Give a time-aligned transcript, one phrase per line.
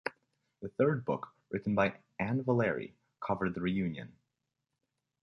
[0.63, 4.13] The third book, written by Anne Valery, covered the Reunion.